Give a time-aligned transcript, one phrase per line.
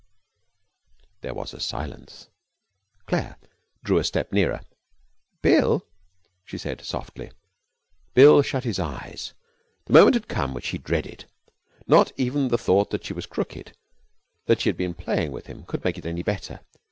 [1.21, 2.27] There was a silence.
[3.05, 3.37] Claire
[3.83, 4.61] drew a step nearer.
[5.43, 5.85] 'Bill!'
[6.43, 7.29] she said softly.
[8.15, 9.35] Bill shut his eyes.
[9.85, 11.25] The moment had come which he had dreaded.
[11.85, 13.77] Not even the thought that she was crooked,
[14.47, 16.61] that she had been playing with him, could make it any better.